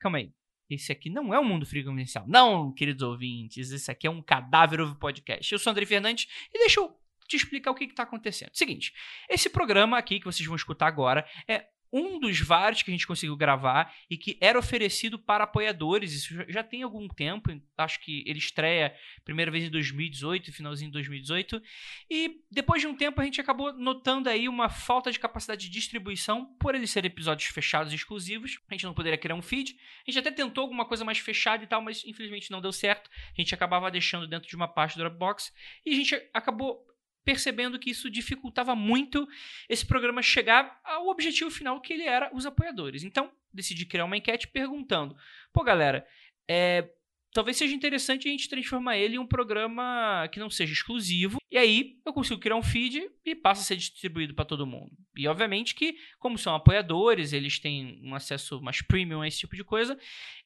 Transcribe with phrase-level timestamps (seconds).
[0.00, 0.32] Calma aí.
[0.68, 2.24] Esse aqui não é um mundo frio confidencial.
[2.26, 5.52] Não, queridos ouvintes, esse aqui é um cadáver ovo podcast.
[5.52, 6.96] Eu sou André Fernandes e deixa eu
[7.28, 8.50] te explicar o que está acontecendo.
[8.54, 8.92] Seguinte,
[9.28, 11.66] esse programa aqui que vocês vão escutar agora é
[11.96, 16.12] um dos vários que a gente conseguiu gravar e que era oferecido para apoiadores.
[16.12, 18.92] Isso já tem algum tempo, acho que ele estreia
[19.24, 21.62] primeira vez em 2018, finalzinho de 2018.
[22.10, 25.70] E depois de um tempo a gente acabou notando aí uma falta de capacidade de
[25.70, 28.58] distribuição por eles serem episódios fechados e exclusivos.
[28.68, 29.76] A gente não poderia criar um feed.
[30.04, 33.08] A gente até tentou alguma coisa mais fechada e tal, mas infelizmente não deu certo.
[33.08, 35.54] A gente acabava deixando dentro de uma parte do Dropbox
[35.86, 36.84] e a gente acabou
[37.24, 39.26] percebendo que isso dificultava muito
[39.68, 43.02] esse programa chegar ao objetivo final que ele era os apoiadores.
[43.02, 45.16] Então, decidi criar uma enquete perguntando:
[45.52, 46.06] pô, galera,
[46.48, 46.88] é,
[47.34, 51.38] talvez seja interessante a gente transformar ele em um programa que não seja exclusivo.
[51.50, 54.92] E aí eu consigo criar um feed e passa a ser distribuído para todo mundo.
[55.16, 59.56] E obviamente que, como são apoiadores, eles têm um acesso mais premium a esse tipo
[59.56, 59.98] de coisa.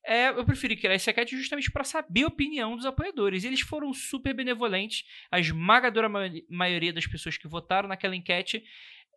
[0.05, 3.45] É, eu preferi criar esse enquete justamente para saber a opinião dos apoiadores.
[3.45, 5.05] Eles foram super benevolentes.
[5.31, 6.09] A esmagadora
[6.49, 8.65] maioria das pessoas que votaram naquela enquete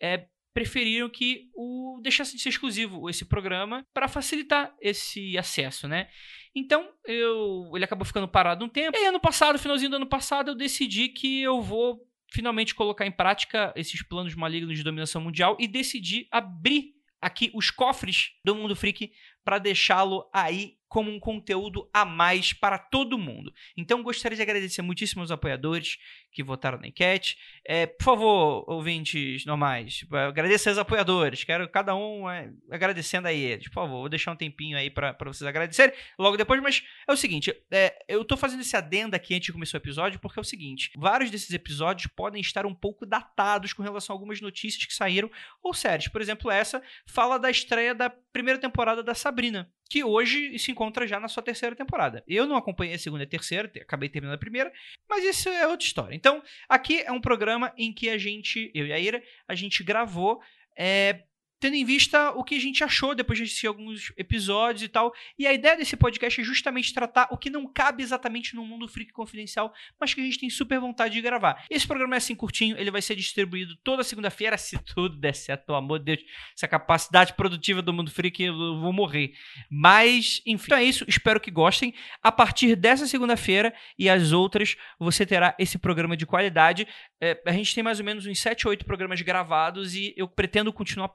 [0.02, 6.09] é, preferiram que o deixasse de ser exclusivo esse programa para facilitar esse acesso, né?
[6.53, 8.97] Então, eu ele acabou ficando parado um tempo.
[8.97, 13.11] E ano passado, finalzinho do ano passado, eu decidi que eu vou finalmente colocar em
[13.11, 18.75] prática esses planos malignos de dominação mundial e decidi abrir aqui os cofres do Mundo
[18.75, 19.11] Freak
[19.44, 23.53] para deixá-lo aí como um conteúdo a mais para todo mundo.
[23.78, 25.97] Então gostaria de agradecer muitíssimo aos apoiadores
[26.34, 27.38] que votaram na enquete.
[27.64, 31.45] É, por favor, ouvintes normais, tipo, agradecer aos apoiadores.
[31.45, 33.69] Quero cada um é, agradecendo a eles.
[33.69, 36.62] Por favor, vou deixar um tempinho aí para vocês agradecerem logo depois.
[36.62, 39.80] Mas é o seguinte, é, eu estou fazendo esse adendo aqui antes de começar o
[39.80, 44.14] episódio porque é o seguinte, vários desses episódios podem estar um pouco datados com relação
[44.14, 45.31] a algumas notícias que saíram
[45.64, 46.09] ou séries.
[46.09, 51.06] Por exemplo, essa fala da estreia da primeira temporada da Sabrina que hoje se encontra
[51.06, 52.24] já na sua terceira temporada.
[52.26, 54.72] Eu não acompanhei a segunda e a terceira, acabei terminando a primeira,
[55.10, 56.16] mas isso é outra história.
[56.16, 59.84] Então, aqui é um programa em que a gente, eu e a Ira, a gente
[59.84, 60.41] gravou
[60.78, 61.24] é,
[61.61, 65.13] tendo em vista o que a gente achou depois de assistir alguns episódios e tal.
[65.38, 68.88] E a ideia desse podcast é justamente tratar o que não cabe exatamente no mundo
[68.88, 71.63] freak confidencial, mas que a gente tem super vontade de gravar.
[71.69, 75.67] Esse programa é assim curtinho, ele vai ser distribuído toda segunda-feira, se tudo der certo,
[75.67, 76.22] pelo amor de Deus.
[76.57, 79.33] Essa capacidade produtiva do mundo freak, eu vou morrer.
[79.69, 80.66] Mas, enfim.
[80.66, 81.93] Então é isso, espero que gostem.
[82.23, 86.88] A partir dessa segunda-feira e as outras, você terá esse programa de qualidade.
[87.22, 90.28] É, a gente tem mais ou menos uns 7 ou 8 programas gravados e eu
[90.28, 91.09] pretendo continuar a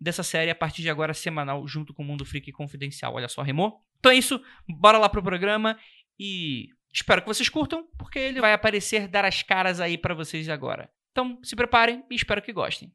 [0.00, 3.14] dessa série a partir de agora semanal, junto com o Mundo Freak Confidencial.
[3.14, 3.80] Olha só, remou?
[3.98, 5.78] Então é isso, bora lá pro programa
[6.18, 10.48] e espero que vocês curtam, porque ele vai aparecer dar as caras aí para vocês
[10.48, 10.90] agora.
[11.12, 12.92] Então se preparem e espero que gostem.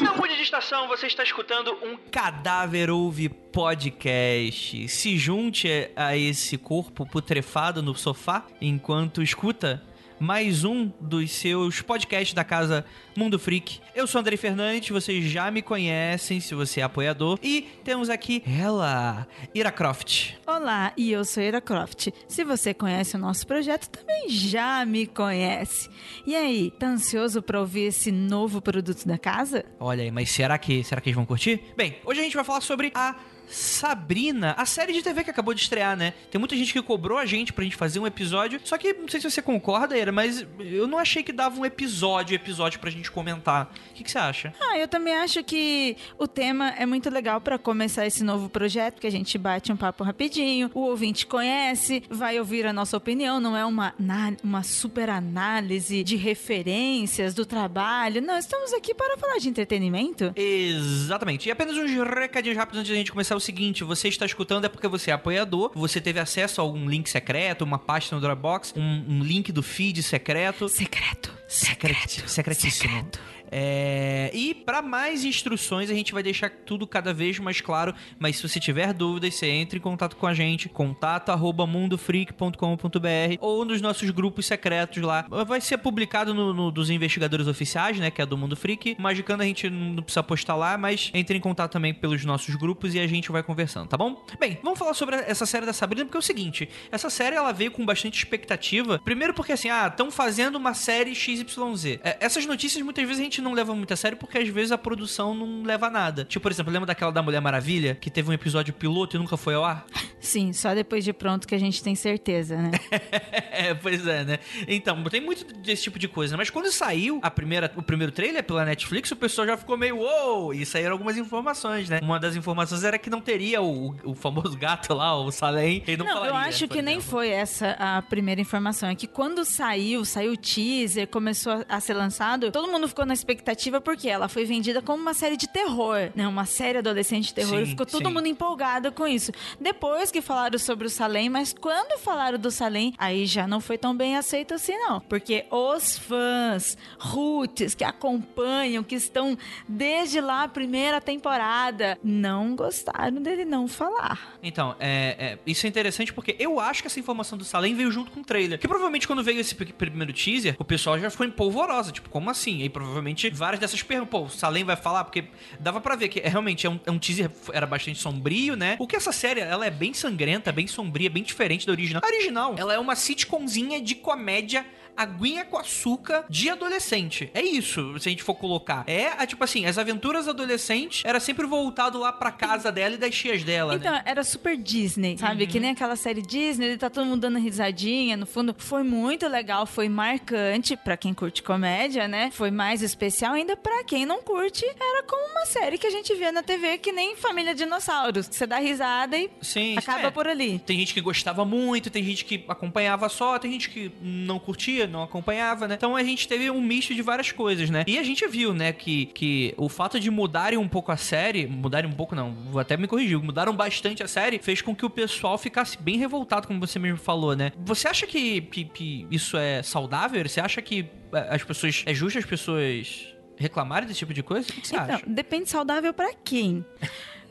[0.00, 4.86] Não de estação, você está escutando um Cadáver Ouve Podcast.
[4.88, 9.82] Se junte a esse corpo putrefado no sofá enquanto escuta
[10.20, 12.84] mais um dos seus podcasts da casa
[13.16, 13.80] Mundo Freak.
[13.94, 17.38] Eu sou Andrei Fernandes, vocês já me conhecem se você é apoiador.
[17.42, 20.34] E temos aqui ela, Ira Croft.
[20.46, 22.08] Olá, e eu sou Ira Croft.
[22.26, 25.88] Se você conhece o nosso projeto, também já me conhece.
[26.26, 29.64] E aí, tá ansioso para ouvir esse novo produto da casa?
[29.78, 31.62] Olha aí, mas será que, será que eles vão curtir?
[31.76, 33.14] Bem, hoje a gente vai falar sobre a
[33.48, 36.14] Sabrina, a série de TV que acabou de estrear, né?
[36.30, 39.08] Tem muita gente que cobrou a gente pra gente fazer um episódio, só que não
[39.08, 42.90] sei se você concorda, Era, mas eu não achei que dava um episódio, episódio pra
[42.90, 43.72] gente comentar.
[43.90, 44.54] O que, que você acha?
[44.60, 49.00] Ah, eu também acho que o tema é muito legal para começar esse novo projeto,
[49.00, 53.40] que a gente bate um papo rapidinho, o ouvinte conhece, vai ouvir a nossa opinião,
[53.40, 53.94] não é uma,
[54.42, 58.20] uma super análise de referências do trabalho.
[58.20, 60.32] Não, estamos aqui para falar de entretenimento.
[60.36, 61.48] Exatamente.
[61.48, 64.68] E apenas uns recadinhos rápidos antes da gente começar o seguinte: você está escutando é
[64.68, 68.74] porque você é apoiador, você teve acesso a algum link secreto, uma pasta no Dropbox,
[68.76, 70.68] um, um link do feed secreto.
[70.68, 71.32] Secreto.
[71.46, 72.28] Secreto.
[72.28, 72.90] Secretíssimo.
[72.90, 73.20] Secreto.
[73.50, 74.30] É...
[74.34, 77.94] E para mais instruções, a gente vai deixar tudo cada vez mais claro.
[78.18, 83.36] Mas se você tiver dúvidas, você entre em contato com a gente, contato arroba mundofreak.com.br
[83.40, 85.26] ou nos nossos grupos secretos lá.
[85.46, 88.10] Vai ser publicado no, no, dos investigadores oficiais, né?
[88.10, 88.96] Que é do Mundo Freak.
[88.98, 92.94] Magicando a gente não precisa postar lá, mas entre em contato também pelos nossos grupos
[92.94, 94.24] e a gente vai conversando, tá bom?
[94.38, 97.52] Bem, vamos falar sobre essa série da Sabrina, porque é o seguinte: essa série ela
[97.52, 98.98] veio com bastante expectativa.
[98.98, 101.98] Primeiro, porque assim, ah, estão fazendo uma série XYZ.
[102.02, 104.48] É, essas notícias muitas vezes a gente gente não leva muito a sério porque às
[104.48, 106.24] vezes a produção não leva a nada.
[106.24, 109.36] Tipo, por exemplo, lembra daquela da Mulher Maravilha, que teve um episódio piloto e nunca
[109.36, 109.86] foi ao ar?
[110.20, 112.72] Sim, só depois de pronto que a gente tem certeza, né?
[113.52, 114.38] é, pois é, né?
[114.66, 116.36] Então, tem muito desse tipo de coisa.
[116.36, 119.98] Mas quando saiu a primeira, o primeiro trailer pela Netflix, o pessoal já ficou meio
[119.98, 120.52] uou!
[120.52, 122.00] E saíram algumas informações, né?
[122.02, 125.82] Uma das informações era que não teria o, o famoso gato lá, o Salem.
[125.86, 127.10] Ele não, Não, falaria, eu acho que por nem exemplo.
[127.10, 128.88] foi essa a primeira informação.
[128.88, 133.14] É que quando saiu, saiu o teaser, começou a ser lançado, todo mundo ficou na
[133.28, 136.26] expectativa porque ela foi vendida como uma série de terror, né?
[136.26, 137.58] Uma série adolescente de terror.
[137.58, 138.14] Sim, e ficou todo sim.
[138.14, 139.32] mundo empolgado com isso.
[139.60, 143.76] Depois que falaram sobre o Salem, mas quando falaram do Salem, aí já não foi
[143.76, 145.00] tão bem aceito assim, não.
[145.00, 149.36] Porque os fãs, roots, que acompanham, que estão
[149.68, 154.38] desde lá a primeira temporada, não gostaram dele não falar.
[154.42, 157.90] Então, é, é, isso é interessante porque eu acho que essa informação do Salem veio
[157.90, 158.58] junto com o trailer.
[158.58, 161.92] Que provavelmente quando veio esse primeiro teaser, o pessoal já ficou empolvorosa.
[161.92, 162.58] Tipo, como assim?
[162.58, 165.04] E aí provavelmente várias dessas perguntas, pô, o Salem vai falar?
[165.04, 165.24] Porque
[165.58, 168.76] dava pra ver que é, realmente é um, é um teaser, era bastante sombrio, né?
[168.78, 172.02] O que essa série, ela é bem sangrenta, bem sombria, bem diferente da original.
[172.04, 174.64] A original, ela é uma sitcomzinha de comédia
[175.02, 177.30] aguinha com açúcar de adolescente.
[177.32, 178.84] É isso, se a gente for colocar.
[178.86, 182.98] É, a, tipo assim, as aventuras adolescentes era sempre voltado lá pra casa dela e
[182.98, 183.78] das tias dela, né?
[183.78, 185.46] Então, era super Disney, sabe?
[185.46, 188.54] Que nem aquela série Disney, tá todo mundo dando risadinha, no fundo.
[188.58, 192.30] Foi muito legal, foi marcante pra quem curte comédia, né?
[192.32, 194.64] Foi mais especial ainda pra quem não curte.
[194.64, 198.26] Era como uma série que a gente vê na TV, que nem Família Dinossauros.
[198.30, 200.10] Você dá risada e Sim, acaba é.
[200.10, 200.58] por ali.
[200.58, 204.87] Tem gente que gostava muito, tem gente que acompanhava só, tem gente que não curtia,
[204.88, 205.74] não acompanhava, né?
[205.74, 207.84] Então a gente teve um misto de várias coisas, né?
[207.86, 211.46] E a gente viu, né, que, que o fato de mudarem um pouco a série,
[211.46, 214.84] mudarem um pouco não, vou até me corrigir, mudaram bastante a série, fez com que
[214.84, 217.52] o pessoal ficasse bem revoltado, como você mesmo falou, né?
[217.58, 220.22] Você acha que, que, que isso é saudável?
[220.28, 224.48] Você acha que eh, as pessoas, é justo as pessoas reclamarem desse tipo de coisa?
[224.50, 225.04] O que você Então, acha?
[225.06, 226.64] depende saudável pra quem.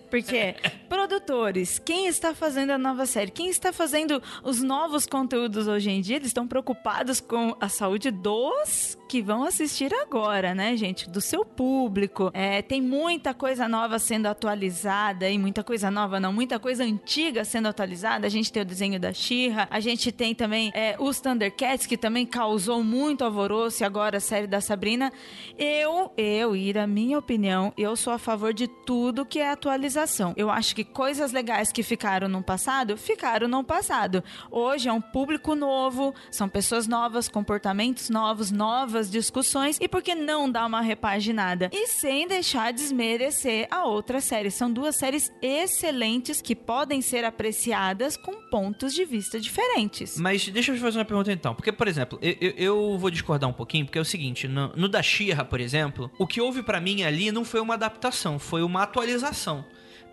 [0.09, 0.55] Porque
[1.07, 6.01] produtores, quem está fazendo a nova série, quem está fazendo os novos conteúdos hoje em
[6.01, 11.09] dia, eles estão preocupados com a saúde dos que vão assistir agora, né, gente?
[11.09, 12.29] Do seu público.
[12.33, 17.45] É, tem muita coisa nova sendo atualizada e muita coisa nova não, muita coisa antiga
[17.45, 18.27] sendo atualizada.
[18.27, 21.95] A gente tem o desenho da She-Ra, a gente tem também é, os Thundercats, que
[21.95, 25.11] também causou muito alvoroço, e agora a série da Sabrina.
[25.57, 30.33] Eu, eu, Ira, minha opinião, eu sou a favor de tudo que é atualização.
[30.35, 34.23] Eu acho que coisas legais que ficaram no passado, ficaram no passado.
[34.49, 40.15] Hoje é um público novo, são pessoas novas, comportamentos novos, novas discussões, e por que
[40.15, 41.69] não dar uma repaginada?
[41.71, 44.49] E sem deixar desmerecer a outra série.
[44.49, 50.17] São duas séries excelentes que podem ser apreciadas com pontos de vista diferentes.
[50.19, 51.53] Mas deixa eu te fazer uma pergunta então.
[51.53, 54.89] Porque, por exemplo, eu, eu- vou discordar um pouquinho, porque é o seguinte: no, no
[54.89, 58.63] da She-Ra, por exemplo, o que houve pra mim ali não foi uma adaptação, foi
[58.63, 59.63] uma atualização.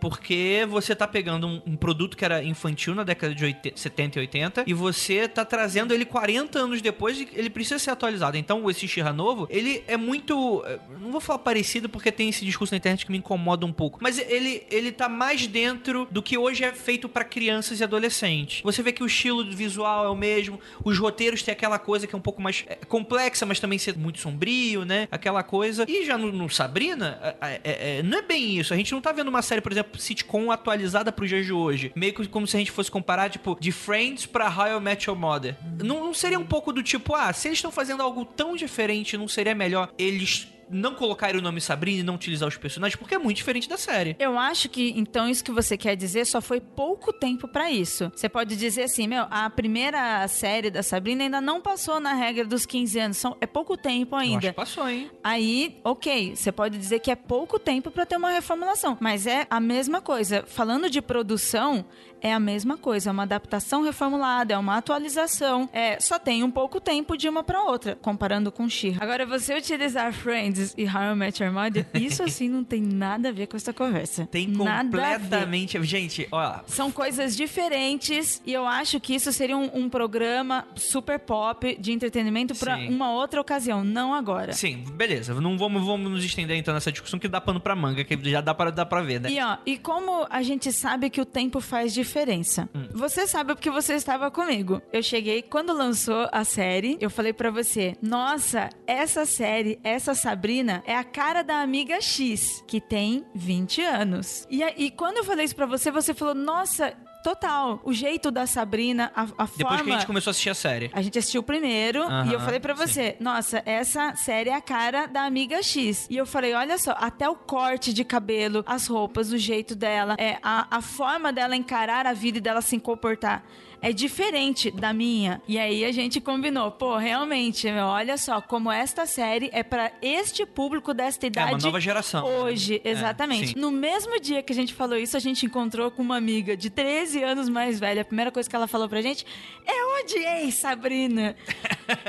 [0.01, 4.19] Porque você tá pegando um, um produto que era infantil na década de 80, 70
[4.19, 8.37] e 80 e você tá trazendo ele 40 anos depois e ele precisa ser atualizado.
[8.37, 10.63] Então, esse She-Ra novo, ele é muito.
[10.67, 13.73] eh, Não vou falar parecido porque tem esse discurso na internet que me incomoda um
[13.73, 13.99] pouco.
[14.03, 18.63] Mas ele, ele tá mais dentro do que hoje é feito pra crianças e adolescentes.
[18.63, 22.15] Você vê que o estilo visual é o mesmo, os roteiros têm aquela coisa que
[22.15, 25.09] é um pouco mais é, complexa, mas também ser muito sombrio, né?
[25.11, 25.85] Aquela coisa.
[25.89, 28.73] E já no, no Sabrina, é- é- não é bem isso.
[28.73, 31.93] A gente não tá vendo uma série, por exemplo, sitcom atualizada pros dias de hoje.
[31.95, 35.19] Meio que como se a gente fosse comparar, tipo, de Friends pra I Met Your
[35.19, 35.57] Mother.
[35.83, 39.17] Não, não seria um pouco do tipo, ah, se eles estão fazendo algo tão diferente,
[39.17, 42.97] não seria melhor eles não colocarem o nome Sabrina e não utilizar os personagens?
[42.97, 44.17] Porque é muito diferente da série.
[44.19, 48.11] Eu acho que então isso que você quer dizer só foi pouco tempo pra isso.
[48.15, 52.45] Você pode dizer assim, meu, a primeira série da Sabrina ainda não passou na regra
[52.45, 54.49] dos 15 anos, são, é pouco tempo Eu acho ainda.
[54.49, 55.11] que passou, hein?
[55.23, 59.47] Aí, ok, você pode dizer que é pouco tempo pra ter uma reformulação, mas é
[59.49, 60.45] a mesma coisa.
[60.47, 61.85] Falando de produção,
[62.21, 65.69] é a mesma coisa, é uma adaptação reformulada, é uma atualização.
[65.73, 68.97] É, só tem um pouco tempo de uma pra outra, comparando com She.
[68.99, 73.29] Agora, você utilizar Friends e How I Met Your Mother, isso assim não tem nada
[73.29, 74.27] a ver com essa conversa.
[74.27, 74.91] Tem nada a ver.
[74.91, 75.83] completamente.
[75.85, 76.63] Gente, olha.
[76.67, 81.93] São coisas diferentes e eu acho que isso seria um, um programa super pop de
[81.93, 82.89] entretenimento Sim.
[82.89, 84.53] uma outra ocasião, não agora.
[84.53, 85.35] Sim, beleza.
[85.41, 88.41] Não vamos, vamos nos estender então nessa discussão que dá pano pra manga, que já
[88.41, 89.31] dá pra, dá pra ver, né?
[89.31, 92.69] E ó, e como a gente sabe que o tempo faz diferença?
[92.93, 94.81] Você sabe porque você estava comigo.
[94.93, 100.15] Eu cheguei quando lançou a série, eu falei pra você: "Nossa, essa série, essa
[100.45, 104.47] Sabrina é a cara da amiga X, que tem 20 anos".
[104.51, 107.81] E, e quando eu falei isso pra você, você falou: "Nossa, total.
[107.83, 109.85] O jeito da Sabrina, a, a Depois forma...
[109.85, 110.91] que a gente começou a assistir a série.
[110.93, 114.55] A gente assistiu o primeiro Aham, e eu falei pra você, nossa, essa série é
[114.55, 116.07] a cara da amiga X.
[116.11, 120.15] E eu falei, olha só, até o corte de cabelo, as roupas, o jeito dela,
[120.19, 123.43] é a, a forma dela encarar a vida e dela se comportar
[123.89, 125.41] é diferente da minha.
[125.47, 129.93] E aí a gente combinou, pô, realmente, meu, olha só, como esta série é pra
[130.01, 131.53] este público desta É idade.
[131.53, 132.25] uma nova geração.
[132.27, 133.49] Hoje, É, exatamente.
[133.49, 133.55] sim.
[133.59, 136.71] no mesmo dia que a gente falou isso, a gente encontrou com uma amiga de
[136.71, 138.03] 13 anos mais velha.
[138.03, 139.25] A primeira coisa que ela falou pra gente
[139.67, 141.37] é odiei Sabrina.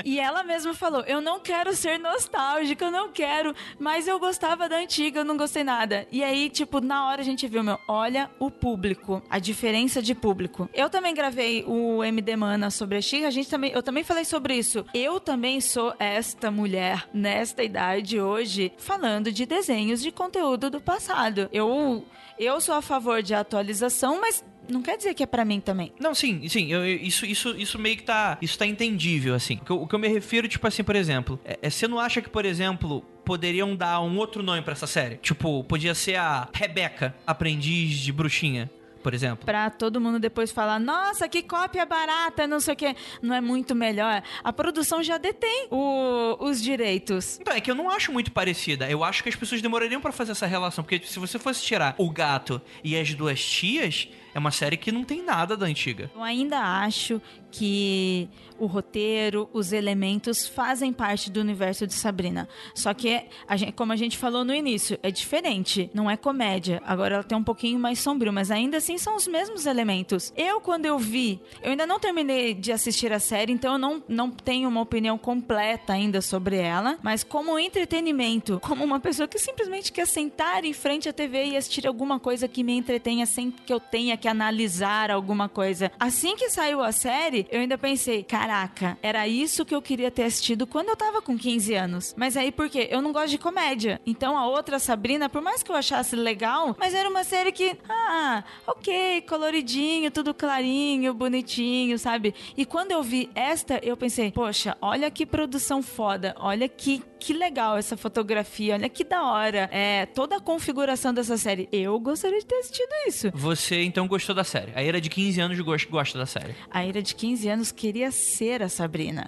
[0.04, 4.70] E ela mesma falou: Eu não quero ser nostálgica, eu não quero, mas eu gostava
[4.70, 6.08] da antiga, eu não gostei nada.
[6.12, 10.14] E aí, tipo, na hora a gente viu, meu, olha o público, a diferença de
[10.14, 10.70] público.
[10.74, 14.26] Eu também gravei o MD Mana sobre a Xirra, a gente também, eu também falei
[14.26, 14.86] sobre isso.
[14.94, 21.50] Eu também sou esta mulher nesta idade hoje falando de desenhos de conteúdo do passado.
[21.52, 22.06] Eu
[22.38, 25.92] eu sou a favor de atualização, mas não quer dizer que é pra mim também.
[26.00, 28.38] Não, sim, sim, eu- isso, isso, isso meio que tá.
[28.42, 29.56] Isso tá entendível, assim.
[29.56, 31.88] O que eu, o que eu me refiro, tipo assim, por exemplo, é, é, você
[31.88, 35.16] não acha que, por exemplo, poderiam dar um outro nome pra essa série?
[35.18, 38.70] Tipo, podia ser a Rebeca, aprendiz de bruxinha,
[39.04, 39.46] por exemplo.
[39.46, 42.96] Pra todo mundo depois falar, nossa, que cópia barata, não sei o que.
[43.22, 44.24] Não é muito melhor.
[44.44, 47.38] A produção já detém o- os direitos.
[47.40, 48.90] Então, é que eu não acho muito parecida.
[48.90, 50.84] Eu acho que as pessoas demorariam pra fazer essa relação.
[50.84, 54.92] Porque se você fosse tirar o gato e as duas tias, é uma série que
[54.92, 56.12] não tem nada da antiga.
[56.14, 58.28] Eu ainda acho que
[58.60, 62.48] o roteiro, os elementos fazem parte do universo de Sabrina.
[62.74, 65.90] Só que, a gente- como a gente falou no início, é diferente.
[65.94, 66.82] Não é comédia.
[66.86, 70.34] Agora ela tem um pouquinho mais sombrio, mas ainda assim são os mesmos elementos.
[70.36, 74.04] Eu, quando eu vi, eu ainda não terminei de assistir a série, então eu não,
[74.08, 76.98] não tenho uma opinião completa ainda sobre ela.
[77.02, 81.58] Mas como entretenimento, como uma pessoa que simplesmente quer sentar em frente à TV e
[81.58, 85.92] assistir alguma coisa que me entretenha sem que eu tenha que analisar alguma coisa.
[86.00, 90.24] Assim que saiu a série, eu ainda pensei, caraca, era isso que eu queria ter
[90.24, 92.14] assistido quando eu tava com 15 anos.
[92.18, 92.88] Mas aí por quê?
[92.92, 94.02] Eu não gosto de comédia.
[94.06, 97.78] Então a outra Sabrina, por mais que eu achasse legal, mas era uma série que,
[97.90, 102.34] ah, ok, coloridinho, tudo clarinho, bonitinho, sabe?
[102.56, 107.34] E quando eu vi esta, eu pensei, poxa, olha que produção foda, olha que que
[107.34, 109.68] legal essa fotografia, olha que da hora.
[109.72, 111.68] É, toda a configuração dessa série.
[111.72, 113.32] Eu gostaria de ter assistido isso.
[113.34, 114.72] Você então gostou da série.
[114.76, 116.54] A Ira de 15 anos gosta, gosta da série.
[116.70, 119.28] A Ira de 15 anos queria ser a Sabrina.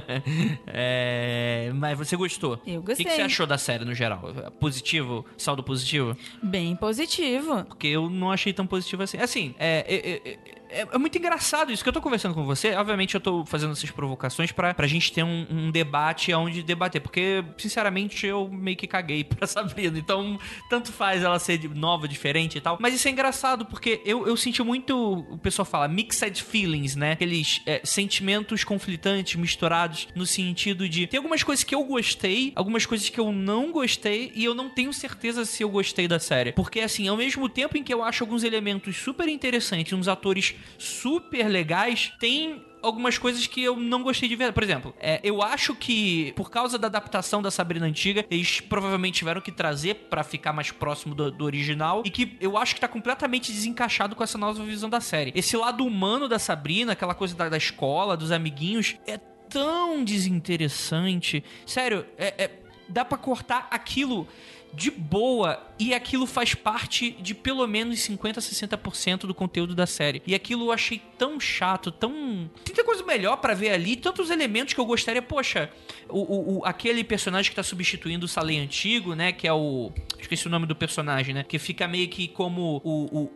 [0.66, 2.58] é, mas você gostou?
[2.66, 3.04] Eu O que, gostei.
[3.04, 4.22] que você achou da série no geral?
[4.58, 5.26] Positivo?
[5.36, 6.16] Saldo positivo?
[6.42, 7.64] Bem positivo.
[7.64, 9.18] Porque eu não achei tão positivo assim.
[9.18, 10.38] Assim, é, é, é-
[10.70, 12.74] é- é muito engraçado isso que eu tô conversando com você.
[12.74, 17.00] Obviamente, eu tô fazendo essas provocações pra, pra gente ter um, um debate onde debater.
[17.00, 19.98] Porque, sinceramente, eu meio que caguei pra Sabrina.
[19.98, 22.78] Então, tanto faz ela ser nova, diferente e tal.
[22.80, 25.26] Mas isso é engraçado porque eu, eu senti muito.
[25.30, 27.12] O pessoal fala mixed feelings, né?
[27.12, 31.06] Aqueles é, sentimentos conflitantes, misturados, no sentido de.
[31.06, 34.68] Tem algumas coisas que eu gostei, algumas coisas que eu não gostei, e eu não
[34.68, 36.52] tenho certeza se eu gostei da série.
[36.52, 40.54] Porque, assim, ao mesmo tempo em que eu acho alguns elementos super interessantes, uns atores
[40.78, 44.52] super legais, tem algumas coisas que eu não gostei de ver.
[44.52, 49.18] Por exemplo, é, eu acho que por causa da adaptação da Sabrina antiga, eles provavelmente
[49.18, 52.80] tiveram que trazer pra ficar mais próximo do, do original e que eu acho que
[52.80, 55.32] tá completamente desencaixado com essa nova visão da série.
[55.34, 61.42] Esse lado humano da Sabrina, aquela coisa da, da escola, dos amiguinhos, é tão desinteressante.
[61.66, 62.50] Sério, é, é-
[62.88, 64.26] dá pra cortar aquilo
[64.74, 70.22] de boa e aquilo faz parte de pelo menos 50, 60% do conteúdo da série.
[70.26, 72.50] E aquilo eu achei tão chato, tão.
[72.64, 75.22] Tanta coisa melhor pra ver ali, tantos elementos que eu gostaria.
[75.22, 75.70] Poxa,
[76.08, 79.32] o, o- o- aquele personagem que tá substituindo o Salem antigo, né?
[79.32, 79.92] Que é o.
[80.20, 81.44] Esqueci o nome do personagem, né?
[81.44, 83.30] Que fica meio que como o, o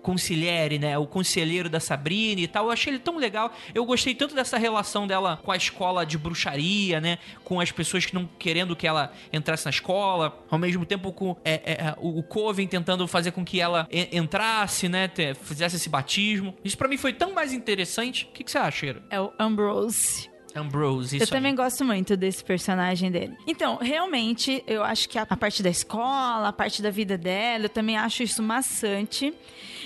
[0.80, 0.98] né?
[0.98, 2.66] O conselheiro da Sabrina e tal.
[2.66, 3.52] Eu achei ele tão legal.
[3.74, 7.18] Eu gostei tanto dessa relação dela com a escola de bruxaria, né?
[7.44, 10.44] Com as pessoas que não querendo que ela entrasse na escola.
[10.50, 14.08] Ao mesmo tempo com é, é, o o Coven tentando fazer com que ela en-
[14.18, 15.10] entrasse, né?
[15.42, 16.54] fizesse esse batismo.
[16.64, 18.26] Isso pra mim foi tão mais interessante.
[18.26, 19.02] O que, que você acha, Ira?
[19.10, 20.30] É o Ambrose.
[20.54, 21.56] Ambrose, isso eu também aí.
[21.56, 23.36] gosto muito desse personagem dele.
[23.46, 27.64] Então, realmente, eu acho que a, a parte da escola, a parte da vida dela,
[27.66, 29.32] eu também acho isso maçante.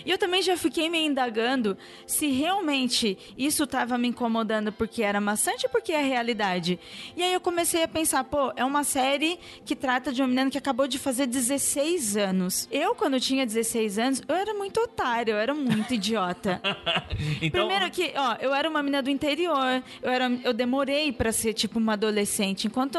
[0.04, 5.20] E eu também já fiquei me indagando se realmente isso estava me incomodando porque era
[5.20, 6.78] maçante ou porque é realidade.
[7.16, 10.50] E aí eu comecei a pensar, pô, é uma série que trata de uma menina
[10.50, 12.68] que acabou de fazer 16 anos.
[12.70, 16.60] Eu, quando tinha 16 anos, eu era muito otária, eu era muito idiota.
[17.40, 21.30] Então, Primeiro que, ó, eu era uma menina do interior, eu, era, eu demorei pra
[21.30, 22.66] ser, tipo, uma adolescente.
[22.66, 22.98] Enquanto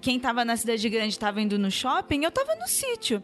[0.00, 3.22] quem tava na cidade grande tava indo no shopping, eu tava no sítio.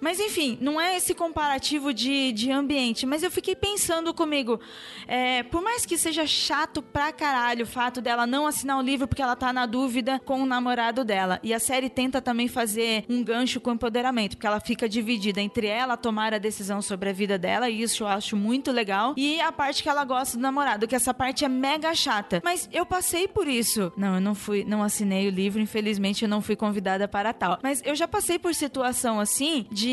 [0.00, 3.06] Mas enfim, não é esse comparativo de, de ambiente.
[3.06, 4.60] Mas eu fiquei pensando comigo,
[5.06, 9.08] é, por mais que seja chato pra caralho o fato dela não assinar o livro
[9.08, 11.40] porque ela tá na dúvida com o namorado dela.
[11.42, 15.40] E a série tenta também fazer um gancho com o empoderamento, porque ela fica dividida
[15.40, 19.14] entre ela tomar a decisão sobre a vida dela, e isso eu acho muito legal,
[19.16, 22.40] e a parte que ela gosta do namorado, que essa parte é mega chata.
[22.44, 23.92] Mas eu passei por isso.
[23.96, 27.58] Não, eu não fui, não assinei o livro, infelizmente eu não fui convidada para tal.
[27.62, 29.87] Mas eu já passei por situação assim de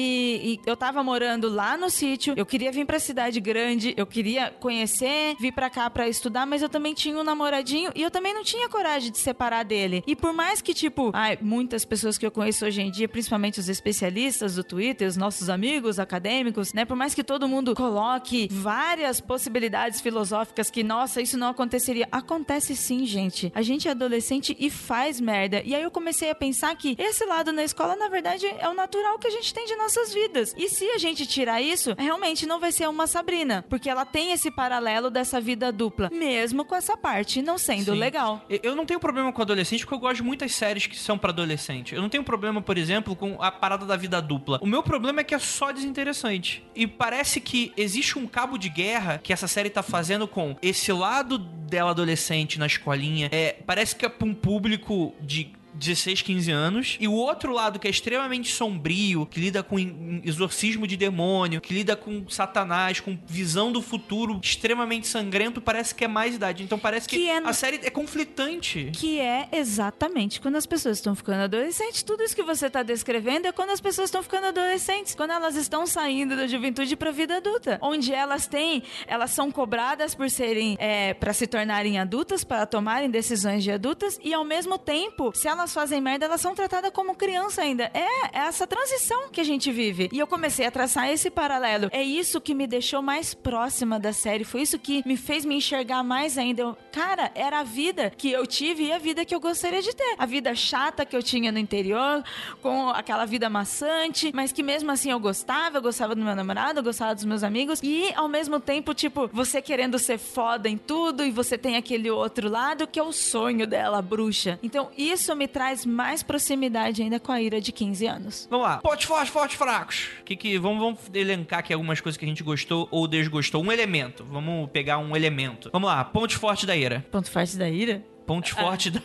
[0.66, 5.36] eu tava morando lá no sítio, eu queria vir pra cidade grande, eu queria conhecer,
[5.40, 8.44] vir pra cá pra estudar, mas eu também tinha um namoradinho e eu também não
[8.44, 10.04] tinha coragem de separar dele.
[10.08, 13.60] E por mais que, tipo, ai, muitas pessoas que eu conheço hoje em dia, principalmente
[13.60, 16.86] os especialistas do Twitter, os nossos amigos acadêmicos, né?
[16.86, 22.08] Por mais que todo mundo coloque várias possibilidades filosóficas que, nossa, isso não aconteceria.
[22.12, 23.52] Acontece sim, gente.
[23.56, 25.62] A gente é adolescente e faz merda.
[25.64, 28.74] E aí eu comecei a pensar que esse lado na escola, na verdade, é o
[28.74, 30.54] natural que a gente tem de nossas vidas.
[30.58, 34.32] E se a gente tirar isso, realmente não vai ser uma Sabrina, porque ela tem
[34.32, 38.00] esse paralelo dessa vida dupla, mesmo com essa parte não sendo Sim.
[38.00, 38.44] legal.
[38.50, 41.30] Eu não tenho problema com adolescente porque eu gosto de muitas séries que são pra
[41.30, 41.94] adolescente.
[41.94, 44.60] Eu não tenho problema, por exemplo, com a parada da vida dupla.
[44.62, 46.66] O meu problema é que é só desinteressante.
[46.74, 50.92] E parece que existe um cabo de guerra que essa série tá fazendo com esse
[50.92, 53.30] lado dela adolescente na escolinha.
[53.32, 56.98] É, parece que é pra um público de 16, 15 anos.
[57.00, 59.78] E o outro lado, que é extremamente sombrio, que lida com
[60.24, 66.04] exorcismo de demônio, que lida com satanás, com visão do futuro extremamente sangrento, parece que
[66.04, 66.64] é mais idade.
[66.64, 68.90] Então parece que, Que é- a série é conflitante.
[68.94, 72.04] Que é exatamente quando as pessoas estão ficando adolescentes.
[72.04, 75.56] Tudo isso que você está descrevendo é quando as pessoas estão ficando adolescentes, quando elas
[75.56, 80.30] estão saindo da juventude para a vida adulta, onde elas têm, elas são cobradas por
[80.30, 85.32] serem, é, para se tornarem adultas, para tomarem decisões de adultas e ao mesmo tempo,
[85.36, 87.92] se elas fazem merda, elas são tratadas como criança ainda.
[87.94, 90.10] É, é essa transição que a gente vive.
[90.12, 91.90] E eu comecei a traçar esse paralelo.
[91.92, 94.44] É isso que me deixou mais próxima da série.
[94.44, 96.62] Foi isso que me fez me enxergar mais ainda.
[96.62, 99.96] Eu, cara, era a vida que eu tive e a vida que eu gostaria de
[99.96, 100.16] ter.
[100.18, 102.24] A vida chata que eu tinha no interior,
[102.62, 106.80] com aquela vida maçante, mas que mesmo assim eu gostava, eu gostava do meu namorado,
[106.80, 107.80] eu gostava dos meus amigos.
[107.84, 112.10] E ao mesmo tempo, tipo, você querendo ser foda em tudo e você tem aquele
[112.10, 114.60] outro lado que é o sonho dela, bruxa.
[114.62, 118.46] Então isso me traz mais proximidade ainda com a Ira de 15 anos.
[118.52, 118.80] Vamos lá.
[118.80, 120.10] Pontos fortes, fortes, fracos.
[120.26, 123.64] Que que, vamos, vamos elencar aqui algumas coisas que a gente gostou ou desgostou.
[123.64, 124.26] Um elemento.
[124.26, 125.70] Vamos pegar um elemento.
[125.72, 126.04] Vamos lá.
[126.04, 127.06] Pontos fortes da Ira.
[127.10, 128.04] Ponto forte da Ira?
[128.26, 129.02] Pontos fortes da,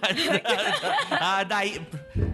[1.10, 1.86] da, da, Ira.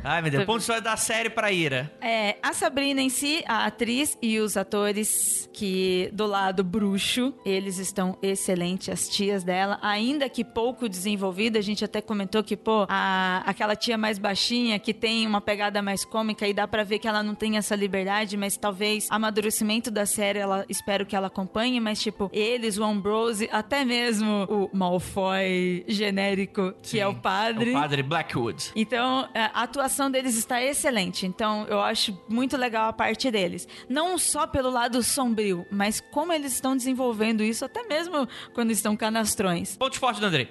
[0.04, 0.44] Ai, meu Deus.
[0.44, 1.92] Pontos fortes da série pra Ira.
[2.00, 7.78] É, a Sabrina em si, a atriz e os atores que do lado bruxo, eles
[7.78, 12.86] estão excelentes, as tias dela, ainda que pouco desenvolvida, a gente até comentou que, pô,
[12.88, 16.98] a, aquela tia mais baixinha que tem uma pegada mais cômica e dá pra ver
[16.98, 21.28] que ela não tem essa liberdade, mas talvez amadurecimento da série, ela espero que ela
[21.28, 27.14] acompanhe, mas tipo, eles, o Ambrose, até mesmo o Malfoy genérico, que Sim, é o
[27.14, 27.72] padre.
[27.72, 28.72] É o padre Blackwood.
[28.76, 31.26] Então, é, a atuação deles está excelente.
[31.26, 33.66] Então, eu acho muito legal a parte deles.
[33.88, 38.96] Não só pelo lado sombrio, mas como eles estão desenvolvendo isso, até mesmo quando estão
[38.96, 39.76] canastrões.
[39.76, 40.48] Pontos fortes do Andrei.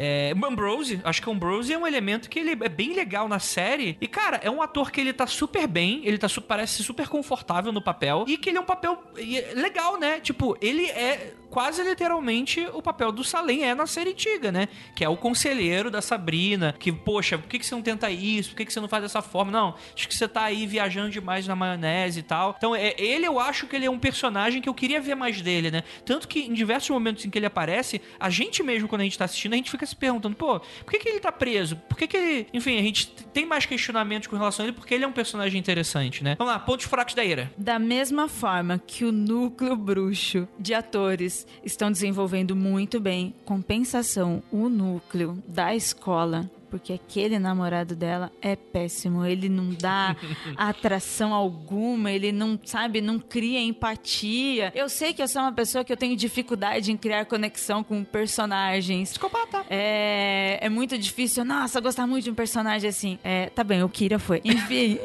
[0.00, 3.40] É, Ambrose, acho que o Ambrose é um elemento que ele é bem legal na
[3.40, 3.98] série.
[4.00, 7.72] E, cara, é um ator que ele tá super bem, ele tá parece super confortável
[7.72, 8.24] no papel.
[8.28, 10.20] E que ele é um papel é legal, né?
[10.20, 14.68] Tipo, ele é quase literalmente o papel do Salem é na série antiga, né?
[14.94, 16.74] Que é o conselheiro da Sabrina.
[16.78, 18.50] Que, poxa, por que, que você não tenta isso?
[18.50, 19.50] Por que, que você não faz dessa forma?
[19.50, 22.54] Não, acho que você tá aí viajando demais na maionese e tal.
[22.56, 25.40] Então, é, ele eu acho que ele é um personagem que eu queria ver mais
[25.40, 25.82] dele, né?
[26.04, 29.18] Tanto que em diversos momentos em que ele aparece, a gente mesmo, quando a gente
[29.18, 31.76] tá assistindo, a gente fica se perguntando, pô, por que, que ele tá preso?
[31.88, 32.46] Por que, que ele.
[32.52, 35.58] Enfim, a gente tem mais questionamentos com relação a ele, porque ele é um personagem
[35.58, 36.34] interessante, né?
[36.38, 37.50] Vamos lá, pontos fracos da Ira.
[37.56, 44.68] Da mesma forma que o núcleo bruxo de atores estão desenvolvendo muito bem, compensação, o
[44.68, 46.50] núcleo da escola.
[46.70, 49.24] Porque aquele namorado dela é péssimo.
[49.24, 50.14] Ele não dá
[50.54, 54.70] atração alguma, ele não, sabe, não cria empatia.
[54.74, 58.04] Eu sei que eu sou uma pessoa que eu tenho dificuldade em criar conexão com
[58.04, 59.10] personagens.
[59.10, 59.64] Psicopata.
[59.70, 61.42] É, é muito difícil.
[61.44, 63.18] Nossa, gostar muito de um personagem assim.
[63.24, 64.42] É, tá bem, o Kira foi.
[64.44, 64.98] Enfim.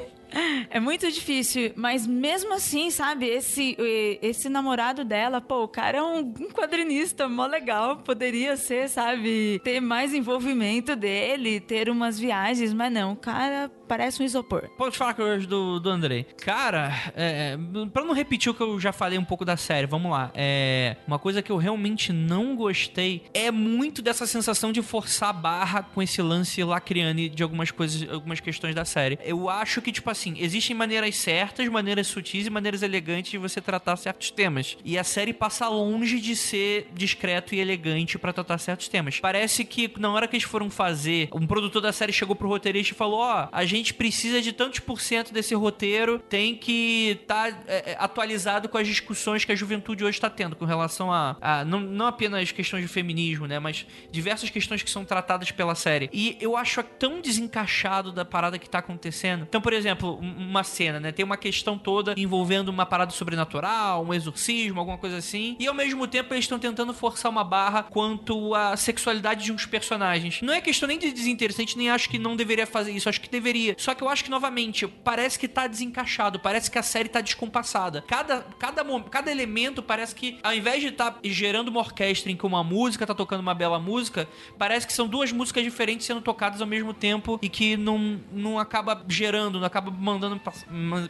[0.70, 3.78] É muito difícil, mas mesmo assim, sabe, esse,
[4.22, 9.80] esse namorado dela, pô, o cara é um, quadrinista mó legal, poderia ser, sabe, ter
[9.80, 14.70] mais envolvimento dele, ter umas viagens, mas não, o cara parece um isopor.
[15.14, 16.24] Que eu gosto do, do Andrei.
[16.38, 17.56] Cara, é,
[17.94, 20.32] pra não repetir o que eu já falei um pouco da série, vamos lá.
[20.34, 25.34] É, uma coisa que eu realmente não gostei é muito dessa sensação de forçar a
[25.34, 29.20] barra com esse lance lacriane de algumas coisas, algumas questões da série.
[29.24, 33.62] Eu acho que, tipo assim, existem maneiras certas, maneiras sutis e maneiras elegantes de você
[33.62, 34.76] tratar certos temas.
[34.84, 39.20] E a série passa longe de ser discreto e elegante para tratar certos temas.
[39.20, 42.94] Parece que na hora que eles foram fazer, um produtor da série chegou pro roteirista
[42.94, 47.18] e falou: Ó, oh, a gente precisa de tantos por cento desse roteiro, tem que
[47.22, 50.66] estar tá, é, é, atualizado com as discussões que a juventude hoje está tendo com
[50.66, 53.60] relação a, a não, não apenas questões de feminismo, né?
[53.60, 56.10] Mas diversas questões que são tratadas pela série.
[56.14, 59.46] E eu acho tão desencaixado da parada que tá acontecendo.
[59.48, 61.12] Então, por exemplo, uma cena, né?
[61.12, 65.56] Tem uma questão toda envolvendo uma parada sobrenatural, um exorcismo, alguma coisa assim.
[65.60, 69.66] E ao mesmo tempo eles estão tentando forçar uma barra quanto à sexualidade de uns
[69.66, 70.42] personagens.
[70.42, 73.30] Não é questão nem de desinteressante, nem acho que não deveria fazer isso, acho que
[73.30, 73.73] deveria.
[73.78, 77.22] Só que eu acho que, novamente, parece que tá desencaixado, parece que a série tá
[77.22, 78.04] descompassada.
[78.08, 82.36] Cada, cada, cada elemento parece que, ao invés de estar tá gerando uma orquestra em
[82.36, 86.22] que uma música tá tocando uma bela música, parece que são duas músicas diferentes sendo
[86.22, 90.40] tocadas ao mesmo tempo e que não, não acaba gerando, não acaba mandando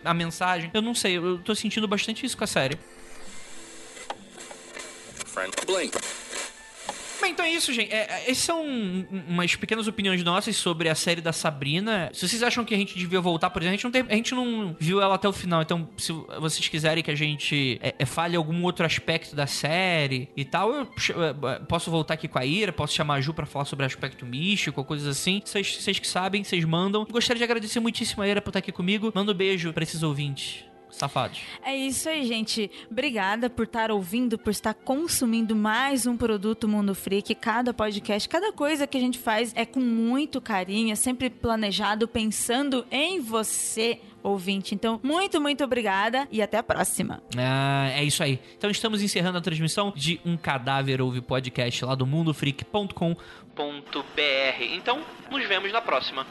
[0.04, 0.72] a mensagem.
[0.74, 2.78] Eu não sei, eu tô sentindo bastante isso com a série.
[5.26, 5.52] Friend.
[5.66, 6.23] Blink.
[7.22, 7.92] Bem, então é isso, gente.
[7.92, 8.64] É, é, esses são
[9.28, 12.10] umas pequenas opiniões nossas sobre a série da Sabrina.
[12.14, 14.16] Se vocês acham que a gente devia voltar, por exemplo, a gente não, tem, a
[14.16, 15.62] gente não viu ela até o final.
[15.62, 20.30] Então, se vocês quiserem que a gente é, é, fale algum outro aspecto da série
[20.36, 23.46] e tal, eu é, posso voltar aqui com a Ira, posso chamar a Ju pra
[23.46, 25.42] falar sobre aspecto místico, coisas assim.
[25.44, 27.06] Vocês que sabem, vocês mandam.
[27.10, 29.12] Gostaria de agradecer muitíssimo a Ira por estar aqui comigo.
[29.14, 30.73] Manda um beijo pra esses ouvintes.
[30.94, 31.42] Safados.
[31.64, 32.70] É isso aí, gente.
[32.90, 37.34] Obrigada por estar ouvindo, por estar consumindo mais um produto Mundo Freak.
[37.36, 42.08] Cada podcast, cada coisa que a gente faz é com muito carinho, é sempre planejado,
[42.08, 44.74] pensando em você ouvinte.
[44.74, 47.22] Então, muito, muito obrigada e até a próxima.
[47.38, 48.40] Ah, é isso aí.
[48.58, 53.14] Então, estamos encerrando a transmissão de Um Cadáver Ouve Podcast lá do mundofreak.com.br.
[54.72, 56.26] Então, nos vemos na próxima.